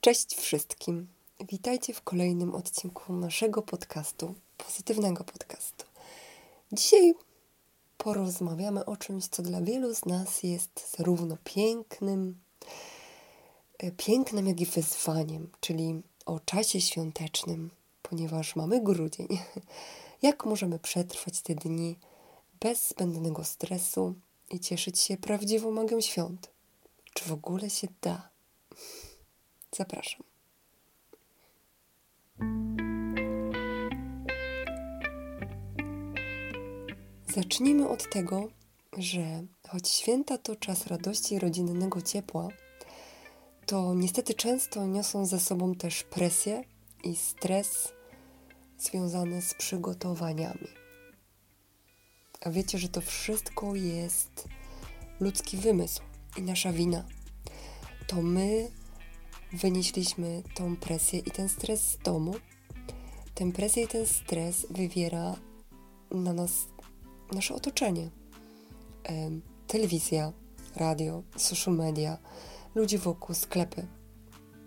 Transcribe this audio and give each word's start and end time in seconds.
Cześć 0.00 0.34
wszystkim. 0.36 1.08
Witajcie 1.48 1.94
w 1.94 2.02
kolejnym 2.02 2.54
odcinku 2.54 3.12
naszego 3.12 3.62
podcastu, 3.62 4.34
pozytywnego 4.56 5.24
podcastu. 5.24 5.84
Dzisiaj 6.72 7.14
porozmawiamy 7.98 8.84
o 8.84 8.96
czymś, 8.96 9.26
co 9.26 9.42
dla 9.42 9.60
wielu 9.60 9.94
z 9.94 10.04
nas 10.04 10.42
jest 10.42 10.96
zarówno 10.96 11.36
pięknym, 11.44 12.40
e, 13.78 13.90
pięknym, 13.90 14.46
jak 14.46 14.60
i 14.60 14.66
wyzwaniem, 14.66 15.50
czyli 15.60 16.02
o 16.26 16.40
czasie 16.40 16.80
świątecznym, 16.80 17.70
ponieważ 18.02 18.56
mamy 18.56 18.80
grudzień. 18.80 19.28
Jak 20.22 20.46
możemy 20.46 20.78
przetrwać 20.78 21.40
te 21.40 21.54
dni 21.54 21.98
bez 22.60 22.88
zbędnego 22.88 23.44
stresu 23.44 24.14
i 24.50 24.60
cieszyć 24.60 25.00
się 25.00 25.16
prawdziwą 25.16 25.70
magią 25.70 26.00
świąt? 26.00 26.50
Czy 27.14 27.24
w 27.24 27.32
ogóle 27.32 27.70
się 27.70 27.88
da? 28.02 28.31
Zapraszam. 29.76 30.22
Zacznijmy 37.34 37.88
od 37.88 38.10
tego, 38.10 38.48
że 38.98 39.44
choć 39.68 39.88
święta 39.88 40.38
to 40.38 40.56
czas 40.56 40.86
radości 40.86 41.34
i 41.34 41.38
rodzinnego 41.38 42.02
ciepła, 42.02 42.48
to 43.66 43.94
niestety 43.94 44.34
często 44.34 44.86
niosą 44.86 45.26
ze 45.26 45.40
sobą 45.40 45.74
też 45.74 46.02
presję 46.02 46.64
i 47.04 47.16
stres 47.16 47.92
związane 48.78 49.42
z 49.42 49.54
przygotowaniami. 49.54 50.68
A 52.40 52.50
wiecie, 52.50 52.78
że 52.78 52.88
to 52.88 53.00
wszystko 53.00 53.74
jest 53.74 54.48
ludzki 55.20 55.56
wymysł 55.56 56.02
i 56.38 56.42
nasza 56.42 56.72
wina. 56.72 57.04
To 58.12 58.22
my 58.22 58.70
wynieśliśmy 59.52 60.42
tą 60.54 60.76
presję 60.76 61.18
i 61.18 61.30
ten 61.30 61.48
stres 61.48 61.80
z 61.90 61.98
domu. 61.98 62.34
Tę 63.34 63.52
presję 63.52 63.82
i 63.84 63.88
ten 63.88 64.06
stres 64.06 64.66
wywiera 64.70 65.36
na 66.10 66.32
nas 66.32 66.52
nasze 67.32 67.54
otoczenie. 67.54 68.10
Telewizja, 69.66 70.32
radio, 70.76 71.22
social 71.36 71.74
media, 71.74 72.18
ludzi 72.74 72.98
wokół, 72.98 73.34
sklepy. 73.34 73.86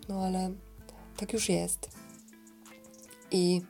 No 0.10 0.26
ale 0.26 0.54
tak 1.18 1.34
już 1.34 1.50
jest. 1.50 1.90
I 3.32 3.62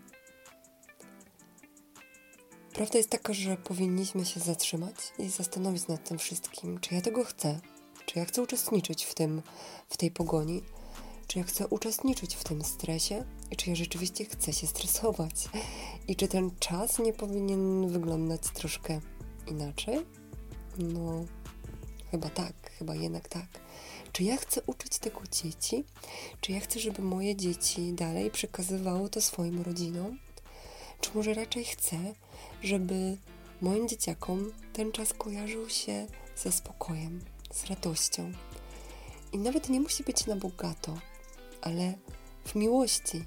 prawda 2.73 2.97
jest 2.97 3.09
taka, 3.09 3.33
że 3.33 3.57
powinniśmy 3.57 4.25
się 4.25 4.39
zatrzymać 4.39 4.95
i 5.19 5.29
zastanowić 5.29 5.87
nad 5.87 6.09
tym 6.09 6.17
wszystkim, 6.17 6.79
czy 6.79 6.95
ja 6.95 7.01
tego 7.01 7.23
chcę, 7.23 7.59
czy 8.05 8.19
ja 8.19 8.25
chcę 8.25 8.41
uczestniczyć 8.41 9.05
w 9.05 9.13
tym, 9.13 9.41
w 9.89 9.97
tej 9.97 10.11
pogoni, 10.11 10.61
czy 11.27 11.39
ja 11.39 11.45
chcę 11.45 11.67
uczestniczyć 11.67 12.35
w 12.35 12.43
tym 12.43 12.63
stresie 12.63 13.25
i 13.51 13.55
czy 13.55 13.69
ja 13.69 13.75
rzeczywiście 13.75 14.25
chcę 14.25 14.53
się 14.53 14.67
stresować 14.67 15.49
i 16.07 16.15
czy 16.15 16.27
ten 16.27 16.51
czas 16.59 16.99
nie 16.99 17.13
powinien 17.13 17.87
wyglądać 17.87 18.41
troszkę 18.53 18.99
inaczej? 19.47 20.05
No, 20.77 21.25
chyba 22.11 22.29
tak, 22.29 22.71
chyba 22.79 22.95
jednak 22.95 23.27
tak. 23.27 23.47
Czy 24.11 24.23
ja 24.23 24.37
chcę 24.37 24.61
uczyć 24.65 24.99
tego 24.99 25.21
dzieci? 25.31 25.83
Czy 26.41 26.51
ja 26.51 26.59
chcę, 26.59 26.79
żeby 26.79 27.01
moje 27.01 27.35
dzieci 27.35 27.93
dalej 27.93 28.31
przekazywały 28.31 29.09
to 29.09 29.21
swoim 29.21 29.61
rodzinom? 29.61 30.19
Czy 31.01 31.09
może 31.15 31.33
raczej 31.33 31.65
chcę, 31.65 31.97
żeby 32.61 33.17
moim 33.61 33.87
dzieciakom 33.87 34.51
ten 34.73 34.91
czas 34.91 35.13
kojarzył 35.13 35.69
się 35.69 36.07
ze 36.35 36.51
spokojem, 36.51 37.21
z 37.55 37.65
radością? 37.65 38.31
I 39.33 39.37
nawet 39.37 39.69
nie 39.69 39.81
musi 39.81 40.03
być 40.03 40.25
na 40.25 40.35
bogato, 40.35 40.97
ale 41.61 41.93
w 42.45 42.55
miłości, 42.55 43.25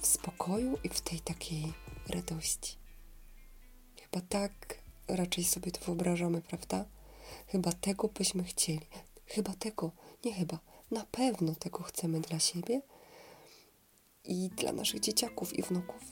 w 0.00 0.06
spokoju 0.06 0.78
i 0.84 0.88
w 0.88 1.00
tej 1.00 1.20
takiej 1.20 1.72
radości. 2.08 2.76
Chyba 4.00 4.26
tak 4.28 4.78
raczej 5.08 5.44
sobie 5.44 5.72
to 5.72 5.84
wyobrażamy, 5.84 6.42
prawda? 6.42 6.84
Chyba 7.46 7.72
tego 7.72 8.08
byśmy 8.08 8.44
chcieli. 8.44 8.86
Chyba 9.26 9.54
tego, 9.54 9.90
nie 10.24 10.34
chyba, 10.34 10.58
na 10.90 11.06
pewno 11.10 11.54
tego 11.54 11.82
chcemy 11.82 12.20
dla 12.20 12.38
siebie 12.38 12.82
i 14.24 14.48
dla 14.56 14.72
naszych 14.72 15.00
dzieciaków 15.00 15.58
i 15.58 15.62
wnuków. 15.62 16.02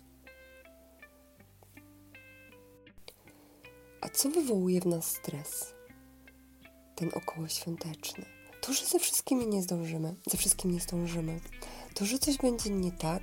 A 4.00 4.08
co 4.08 4.28
wywołuje 4.28 4.80
w 4.80 4.86
nas 4.86 5.06
stres? 5.06 5.75
Ten 6.96 7.10
okołoświąteczny. 7.14 8.24
To, 8.60 8.72
że 8.72 8.86
ze 8.86 8.98
wszystkimi 8.98 9.46
nie 9.46 9.62
zdążymy, 9.62 10.14
ze 10.30 10.38
wszystkim 10.38 10.70
nie 10.70 10.80
zdążymy. 10.80 11.40
To, 11.94 12.04
że 12.04 12.18
coś 12.18 12.36
będzie 12.36 12.70
nie 12.70 12.92
tak, 12.92 13.22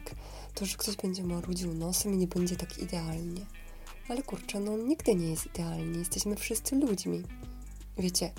to, 0.53 0.66
że 0.66 0.78
ktoś 0.78 0.95
będzie 0.95 1.23
marudził 1.23 1.73
nosem 1.73 2.13
i 2.13 2.17
nie 2.17 2.28
będzie 2.28 2.56
tak 2.56 2.78
idealnie. 2.78 3.45
Ale 4.09 4.23
kurczę, 4.23 4.59
no 4.59 4.78
nigdy 4.78 5.16
nie 5.16 5.28
jest 5.28 5.45
idealnie. 5.45 6.00
Jesteśmy 6.00 6.35
wszyscy 6.35 6.75
ludźmi. 6.75 7.23
Wiecie, 7.97 8.31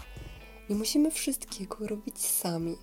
nie 0.71 0.77
musimy 0.77 1.11
wszystkiego 1.11 1.87
robić 1.87 2.19
sami. 2.19 2.77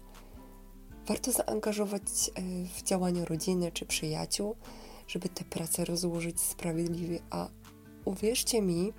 Warto 1.07 1.31
zaangażować 1.31 2.01
e, 2.03 2.41
w 2.65 2.83
działania 2.83 3.25
rodziny 3.25 3.71
czy 3.71 3.85
przyjaciół, 3.85 4.55
żeby 5.07 5.29
tę 5.29 5.43
pracę 5.43 5.85
rozłożyć 5.85 6.41
sprawiedliwie. 6.41 7.19
A 7.29 7.47
uwierzcie 8.05 8.61
mi, 8.61 8.93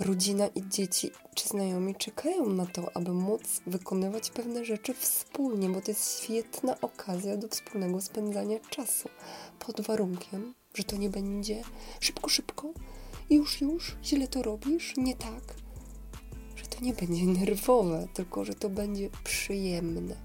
rodzina 0.00 0.46
i 0.46 0.68
dzieci 0.68 1.10
czy 1.34 1.48
znajomi 1.48 1.94
czekają 1.94 2.48
na 2.48 2.66
to, 2.66 2.96
aby 2.96 3.12
móc 3.12 3.42
wykonywać 3.66 4.30
pewne 4.30 4.64
rzeczy 4.64 4.94
wspólnie, 4.94 5.68
bo 5.68 5.80
to 5.80 5.90
jest 5.90 6.22
świetna 6.22 6.80
okazja 6.80 7.36
do 7.36 7.48
wspólnego 7.48 8.00
spędzania 8.00 8.58
czasu. 8.70 9.08
Pod 9.58 9.80
warunkiem, 9.80 10.54
że 10.74 10.84
to 10.84 10.96
nie 10.96 11.10
będzie 11.10 11.62
szybko, 12.00 12.28
szybko, 12.28 12.72
już, 13.30 13.60
już, 13.60 13.96
źle 14.04 14.28
to 14.28 14.42
robisz, 14.42 14.94
nie 14.96 15.16
tak. 15.16 15.54
Że 16.56 16.66
to 16.66 16.84
nie 16.84 16.94
będzie 16.94 17.24
nerwowe, 17.24 18.08
tylko 18.14 18.44
że 18.44 18.54
to 18.54 18.70
będzie 18.70 19.10
przyjemne. 19.24 20.16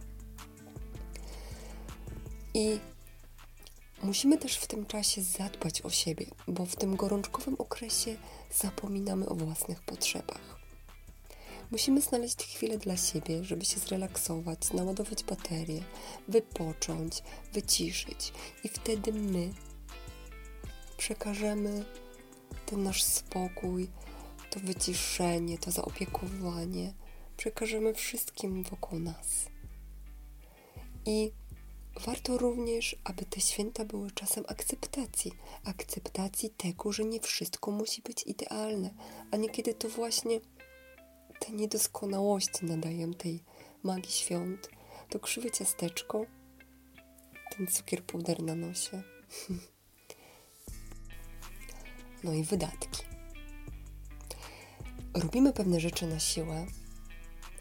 I 2.53 2.80
musimy 4.03 4.38
też 4.38 4.57
w 4.57 4.68
tym 4.68 4.86
czasie 4.86 5.22
zadbać 5.22 5.81
o 5.81 5.90
siebie, 5.90 6.25
bo 6.47 6.66
w 6.66 6.75
tym 6.75 6.96
gorączkowym 6.96 7.56
okresie 7.57 8.18
zapominamy 8.56 9.30
o 9.30 9.36
własnych 9.36 9.82
potrzebach. 9.82 10.56
Musimy 11.72 12.02
znaleźć 12.02 12.44
chwilę 12.44 12.78
dla 12.78 12.98
siebie, 12.98 13.44
żeby 13.44 13.66
się 13.66 13.80
zrelaksować, 13.80 14.74
naładować 14.74 15.24
baterię, 15.24 15.84
wypocząć, 16.28 17.24
wyciszyć, 17.54 18.34
i 18.64 18.70
wtedy 18.70 19.14
my 19.14 19.54
przekażemy 20.98 21.86
ten 22.66 22.84
nasz 22.84 23.04
spokój, 23.04 23.90
to 24.50 24.60
wyciszenie, 24.60 25.58
to 25.58 25.72
zaopiekowanie, 25.72 26.94
przekażemy 27.38 27.94
wszystkim 27.94 28.64
wokół 28.64 29.00
nas. 29.00 29.46
I 31.06 31.32
warto 32.00 32.38
również, 32.38 32.95
aby 33.03 33.25
te 33.25 33.41
święta 33.41 33.85
były 33.85 34.11
czasem 34.11 34.44
akceptacji, 34.47 35.31
akceptacji 35.63 36.50
tego, 36.50 36.91
że 36.91 37.03
nie 37.06 37.19
wszystko 37.19 37.72
musi 37.72 38.01
być 38.01 38.23
idealne, 38.23 38.94
a 39.31 39.38
niekiedy 39.38 39.73
to 39.73 39.89
właśnie 39.89 40.39
te 41.39 41.51
niedoskonałości 41.51 42.66
nadają 42.66 43.13
tej 43.13 43.44
magii 43.83 44.11
świąt, 44.11 44.69
to 45.09 45.19
krzywe 45.19 45.51
ciasteczko, 45.51 46.25
ten 47.57 47.67
cukier 47.67 48.03
puder 48.03 48.44
na 48.44 48.56
nosie. 48.56 49.01
No 52.23 52.33
i 52.33 52.44
wydatki. 52.44 53.03
Robimy 55.13 55.53
pewne 55.53 55.79
rzeczy 55.79 56.07
na 56.07 56.19
siłę, 56.19 56.66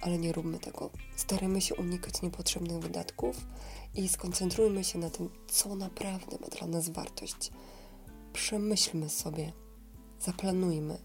ale 0.00 0.18
nie 0.18 0.32
róbmy 0.32 0.58
tego. 0.58 0.90
Staramy 1.16 1.60
się 1.60 1.74
unikać 1.74 2.22
niepotrzebnych 2.22 2.78
wydatków 2.78 3.36
i 3.94 4.08
skoncentrujmy 4.08 4.84
się 4.84 4.98
na 4.98 5.10
tym, 5.10 5.30
co 5.46 5.74
naprawdę 5.74 6.38
ma 6.40 6.46
dla 6.46 6.66
nas 6.66 6.88
wartość. 6.88 7.50
Przemyślmy 8.32 9.08
sobie, 9.08 9.52
zaplanujmy 10.20 10.98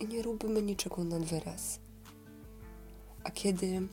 i 0.00 0.06
nie 0.06 0.22
róbmy 0.22 0.62
niczego 0.62 1.04
nad 1.04 1.24
wyraz. 1.24 1.80
A 3.24 3.30
kiedy 3.30 3.88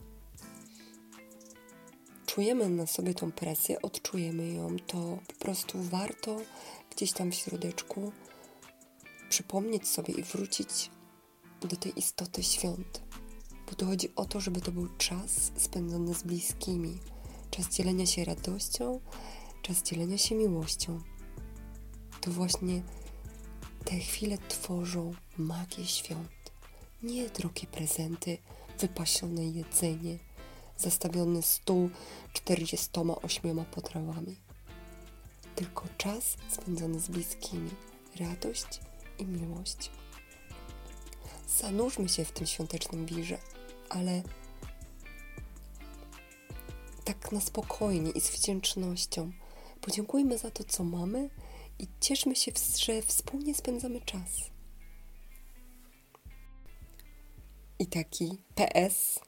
czujemy 2.26 2.70
na 2.70 2.88
sobie 2.88 3.14
tą 3.14 3.32
presję, 3.32 3.82
odczujemy 3.82 4.54
ją, 4.54 4.78
to 4.88 5.18
po 5.28 5.34
prostu 5.34 5.84
warto 5.84 6.38
gdzieś 6.96 7.12
tam 7.12 7.32
w 7.32 7.36
środeczku 7.36 8.12
przypomnieć 9.30 9.88
sobie 9.88 10.14
i 10.14 10.24
wrócić 10.24 10.92
do 11.62 11.76
tej 11.76 12.00
istoty 12.00 12.44
świąt. 12.44 13.02
Bo 13.70 13.76
to 13.76 13.86
chodzi 13.86 14.16
o 14.16 14.26
to, 14.26 14.40
żeby 14.40 14.62
to 14.62 14.72
był 14.72 14.88
czas 14.98 15.52
spędzony 15.58 16.14
z 16.14 16.24
bliskimi, 16.24 17.00
czas 17.56 17.70
dzielenia 17.70 18.06
się 18.06 18.26
radością, 18.26 19.00
czas 19.62 19.84
dzielenia 19.84 20.18
się 20.18 20.36
miłością. 20.36 21.02
To 22.22 22.32
właśnie 22.32 22.82
te 23.86 24.00
chwile 24.00 24.38
tworzą 24.38 25.14
magię 25.38 25.86
świąt. 25.86 26.52
Nie 27.04 27.30
drogie 27.30 27.68
prezenty, 27.68 28.38
wypasione 28.80 29.46
jedzenie, 29.46 30.18
zastawiony 30.78 31.42
stół 31.42 31.90
48 32.34 33.66
potrawami. 33.66 34.36
Tylko 35.56 35.84
czas 35.98 36.38
spędzony 36.50 37.00
z 37.00 37.08
bliskimi, 37.08 37.70
radość 38.20 38.80
i 39.20 39.26
miłość. 39.26 39.92
Zanurzmy 41.58 42.10
się 42.10 42.26
w 42.26 42.32
tym 42.32 42.48
świątecznym 42.48 43.06
wirze, 43.06 43.38
ale 43.90 44.24
tak 47.26 47.32
na 47.32 47.42
spokojnie 47.42 48.12
i 48.12 48.22
z 48.22 48.30
wdzięcznością. 48.30 49.32
Podziękujmy 49.82 50.38
za 50.38 50.52
to, 50.52 50.64
co 50.64 50.84
mamy 50.84 51.30
i 51.80 51.88
cieszmy 52.00 52.36
się, 52.36 52.52
że 52.78 53.02
wspólnie 53.02 53.56
spędzamy 53.56 54.02
czas. 54.02 54.52
I 57.80 57.88
taki 57.88 58.38
PS. 58.56 59.20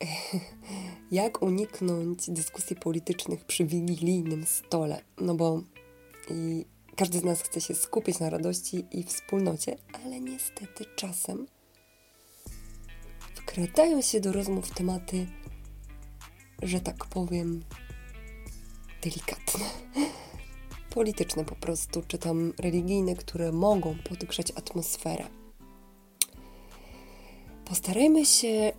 Jak 1.10 1.42
uniknąć 1.42 2.30
dyskusji 2.30 2.76
politycznych 2.76 3.44
przy 3.44 3.64
wigilijnym 3.64 4.46
stole? 4.46 5.02
No 5.20 5.34
bo 5.34 5.62
i 6.30 6.64
każdy 6.96 7.18
z 7.18 7.24
nas 7.24 7.42
chce 7.42 7.60
się 7.60 7.74
skupić 7.74 8.18
na 8.18 8.30
radości 8.30 8.84
i 8.90 9.04
wspólnocie, 9.04 9.76
ale 10.04 10.20
niestety 10.20 10.84
czasem 10.96 11.46
wkradają 13.34 14.02
się 14.02 14.20
do 14.20 14.32
rozmów 14.32 14.70
tematy, 14.70 15.26
że 16.66 16.80
tak 16.80 17.04
powiem, 17.04 17.62
delikatne. 19.02 19.64
Polityczne 20.90 21.44
po 21.44 21.54
prostu, 21.56 22.02
czy 22.08 22.18
tam 22.18 22.52
religijne, 22.58 23.14
które 23.14 23.52
mogą 23.52 23.96
podgrzać 24.08 24.50
atmosferę. 24.50 25.24
Postarajmy 27.64 28.24
się, 28.24 28.72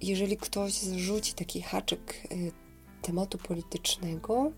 jeżeli 0.00 0.36
ktoś 0.36 0.72
zrzuci 0.72 1.34
taki 1.34 1.62
haczyk 1.62 2.24
y, 2.32 2.52
tematu 3.02 3.38
politycznego, 3.38 4.52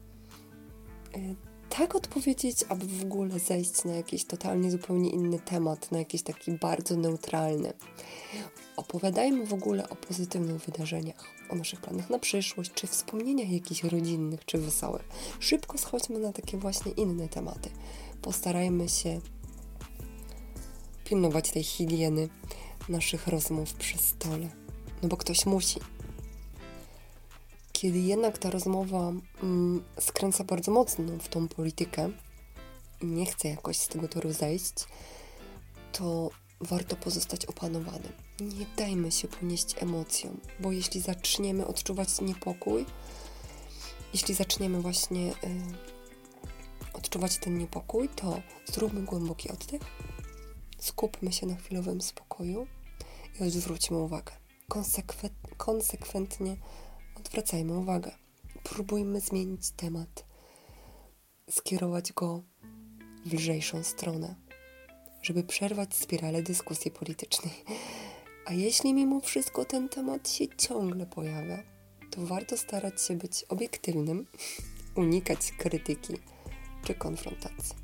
y, 1.16 1.36
tak 1.78 1.94
odpowiedzieć, 1.94 2.64
aby 2.68 2.86
w 2.86 3.02
ogóle 3.02 3.38
zejść 3.38 3.84
na 3.84 3.94
jakiś 3.94 4.24
totalnie 4.24 4.70
zupełnie 4.70 5.10
inny 5.10 5.38
temat, 5.38 5.92
na 5.92 5.98
jakiś 5.98 6.22
taki 6.22 6.52
bardzo 6.52 6.96
neutralny. 6.96 7.72
Opowiadajmy 8.76 9.46
w 9.46 9.54
ogóle 9.54 9.88
o 9.88 9.96
pozytywnych 9.96 10.62
wydarzeniach, 10.62 11.24
o 11.50 11.54
naszych 11.54 11.80
planach 11.80 12.10
na 12.10 12.18
przyszłość, 12.18 12.72
czy 12.74 12.86
wspomnieniach 12.86 13.50
jakichś 13.50 13.84
rodzinnych, 13.84 14.44
czy 14.44 14.58
wesołych. 14.58 15.04
Szybko 15.40 15.78
schodźmy 15.78 16.18
na 16.18 16.32
takie 16.32 16.58
właśnie 16.58 16.92
inne 16.92 17.28
tematy. 17.28 17.70
Postarajmy 18.22 18.88
się 18.88 19.20
pilnować 21.04 21.50
tej 21.50 21.62
higieny 21.62 22.28
naszych 22.88 23.26
rozmów 23.26 23.72
przy 23.72 23.98
stole, 23.98 24.48
no 25.02 25.08
bo 25.08 25.16
ktoś 25.16 25.46
musi. 25.46 25.80
Kiedy 27.76 27.98
jednak 27.98 28.38
ta 28.38 28.50
rozmowa 28.50 29.12
mm, 29.42 29.84
skręca 30.00 30.44
bardzo 30.44 30.72
mocno 30.72 31.04
w 31.18 31.28
tą 31.28 31.48
politykę 31.48 32.10
i 33.02 33.06
nie 33.06 33.26
chce 33.26 33.48
jakoś 33.48 33.76
z 33.76 33.88
tego 33.88 34.08
toru 34.08 34.32
zejść, 34.32 34.74
to 35.92 36.30
warto 36.60 36.96
pozostać 36.96 37.46
opanowanym. 37.46 38.12
Nie 38.40 38.66
dajmy 38.76 39.12
się 39.12 39.28
ponieść 39.28 39.74
emocjom, 39.82 40.40
bo 40.60 40.72
jeśli 40.72 41.00
zaczniemy 41.00 41.66
odczuwać 41.66 42.20
niepokój, 42.20 42.86
jeśli 44.12 44.34
zaczniemy 44.34 44.80
właśnie 44.80 45.30
y, 45.30 45.34
odczuwać 46.92 47.38
ten 47.38 47.58
niepokój, 47.58 48.08
to 48.08 48.42
zróbmy 48.66 49.02
głęboki 49.02 49.50
oddech, 49.50 49.82
skupmy 50.78 51.32
się 51.32 51.46
na 51.46 51.56
chwilowym 51.56 52.00
spokoju 52.00 52.66
i 53.40 53.44
odwróćmy 53.44 53.96
uwagę. 53.96 54.32
Konsekwent, 54.68 55.34
konsekwentnie 55.56 56.56
odwracajmy 57.26 57.78
uwagę. 57.78 58.10
Próbujmy 58.62 59.20
zmienić 59.20 59.70
temat, 59.70 60.24
skierować 61.50 62.12
go 62.12 62.42
w 63.26 63.32
lżejszą 63.34 63.82
stronę, 63.82 64.34
żeby 65.22 65.42
przerwać 65.42 65.94
spiralę 65.94 66.42
dyskusji 66.42 66.90
politycznej. 66.90 67.64
A 68.46 68.52
jeśli 68.52 68.94
mimo 68.94 69.20
wszystko 69.20 69.64
ten 69.64 69.88
temat 69.88 70.28
się 70.28 70.44
ciągle 70.56 71.06
pojawia, 71.06 71.62
to 72.10 72.26
warto 72.26 72.56
starać 72.56 73.02
się 73.02 73.16
być 73.16 73.44
obiektywnym, 73.44 74.26
unikać 74.96 75.52
krytyki 75.52 76.14
czy 76.84 76.94
konfrontacji. 76.94 77.76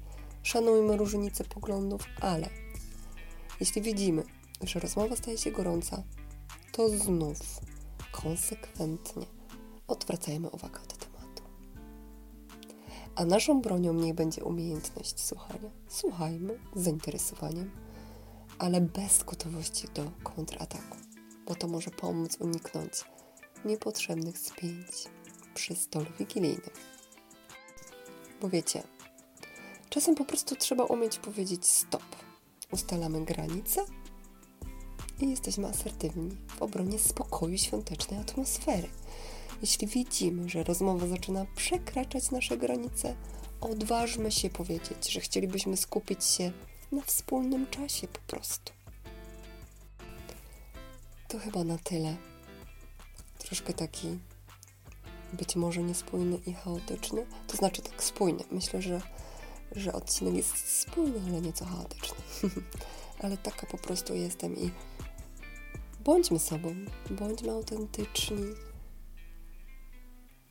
Szanujmy 0.42 0.96
różnice 0.96 1.44
poglądów, 1.44 2.02
ale 2.20 2.48
jeśli 3.60 3.82
widzimy, 3.82 4.22
że 4.62 4.80
rozmowa 4.80 5.16
staje 5.16 5.38
się 5.38 5.50
gorąca, 5.50 6.02
to 6.72 6.88
znów 6.88 7.38
konsekwentnie 8.12 9.26
odwracajmy 9.88 10.50
uwagę 10.50 10.80
od 10.80 10.96
tematu. 10.96 11.42
A 13.14 13.24
naszą 13.24 13.60
bronią 13.60 13.94
niech 13.94 14.14
będzie 14.14 14.44
umiejętność 14.44 15.20
słuchania. 15.20 15.70
Słuchajmy 15.88 16.58
z 16.76 16.82
zainteresowaniem, 16.82 17.70
ale 18.58 18.80
bez 18.80 19.22
gotowości 19.22 19.88
do 19.94 20.10
kontrataku, 20.22 20.96
bo 21.46 21.54
to 21.54 21.68
może 21.68 21.90
pomóc 21.90 22.36
uniknąć 22.40 22.92
niepotrzebnych 23.64 24.38
spięć 24.38 25.08
przy 25.54 25.76
stole 25.76 26.06
wigilijnym. 26.18 26.70
Bo 28.40 28.48
wiecie, 28.48 28.82
czasem 29.88 30.14
po 30.14 30.24
prostu 30.24 30.56
trzeba 30.56 30.84
umieć 30.84 31.18
powiedzieć 31.18 31.66
stop. 31.66 32.16
Ustalamy 32.72 33.24
granice 33.24 33.84
i 35.22 35.30
jesteśmy 35.30 35.68
asertywni 35.68 36.36
w 36.46 36.62
obronie 36.62 36.98
spokoju 36.98 37.58
świątecznej 37.58 38.20
atmosfery. 38.20 38.88
Jeśli 39.62 39.86
widzimy, 39.86 40.48
że 40.48 40.64
rozmowa 40.64 41.06
zaczyna 41.06 41.46
przekraczać 41.56 42.30
nasze 42.30 42.56
granice, 42.56 43.16
odważmy 43.60 44.32
się 44.32 44.50
powiedzieć, 44.50 45.12
że 45.12 45.20
chcielibyśmy 45.20 45.76
skupić 45.76 46.24
się 46.24 46.52
na 46.92 47.02
wspólnym 47.02 47.66
czasie 47.70 48.08
po 48.08 48.18
prostu. 48.26 48.72
To 51.28 51.38
chyba 51.38 51.64
na 51.64 51.78
tyle. 51.78 52.16
Troszkę 53.38 53.72
taki 53.72 54.18
być 55.32 55.56
może 55.56 55.82
niespójny 55.82 56.38
i 56.46 56.52
chaotyczny. 56.52 57.26
To 57.46 57.56
znaczy 57.56 57.82
tak 57.82 58.04
spójny. 58.04 58.44
Myślę, 58.50 58.82
że, 58.82 59.00
że 59.76 59.92
odcinek 59.92 60.34
jest 60.34 60.80
spójny, 60.80 61.20
ale 61.28 61.40
nieco 61.40 61.64
chaotyczny. 61.64 62.16
ale 63.22 63.36
taka 63.36 63.66
po 63.66 63.78
prostu 63.78 64.14
jestem 64.14 64.56
i 64.56 64.70
bądźmy 66.04 66.38
sobą, 66.38 66.74
bądźmy 67.10 67.50
autentyczni. 67.50 68.54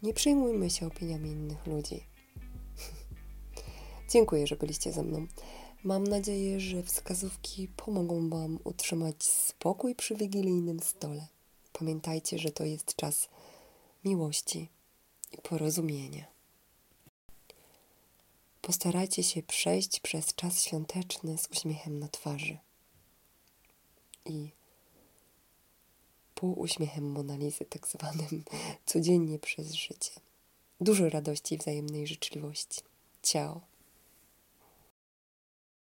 Nie 0.04 0.14
przejmujmy 0.14 0.70
się 0.70 0.88
opiniami 0.88 1.30
innych 1.30 1.68
ludzi. 1.68 2.04
Dziękuję, 4.12 4.48
że 4.48 4.56
byliście 4.56 4.92
ze 4.92 5.04
mną. 5.04 5.28
Mam 5.84 6.04
nadzieję, 6.04 6.60
że 6.60 6.84
wskazówki 6.84 7.68
pomogą 7.68 8.30
Wam 8.30 8.60
utrzymać 8.64 9.24
spokój 9.24 9.96
przy 9.96 10.16
wigilijnym 10.16 10.80
stole. 10.80 11.28
Pamiętajcie, 11.74 12.40
że 12.40 12.52
to 12.52 12.64
jest 12.66 12.96
czas 12.96 13.30
miłości 14.06 14.70
i 15.32 15.38
porozumienia. 15.38 16.26
Postarajcie 18.62 19.24
się 19.24 19.44
przejść 19.44 20.00
przez 20.00 20.36
czas 20.36 20.64
świąteczny 20.64 21.38
z 21.38 21.48
uśmiechem 21.52 22.00
na 22.00 22.08
twarzy 22.08 22.58
i 24.26 24.61
półuśmiechem 26.42 27.12
Monalizy, 27.12 27.66
tak 27.66 27.88
zwanym 27.88 28.44
codziennie 28.86 29.40
przez 29.40 29.74
życie. 29.74 30.12
Dużo 30.82 31.10
radości 31.10 31.56
i 31.56 31.58
wzajemnej 31.58 32.08
życzliwości. 32.08 32.82
Ciao. 33.24 33.71